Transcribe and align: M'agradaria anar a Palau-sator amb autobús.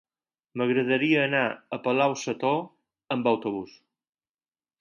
M'agradaria 0.61 1.19
anar 1.25 1.43
a 1.77 1.79
Palau-sator 1.87 2.59
amb 3.17 3.33
autobús. 3.33 3.81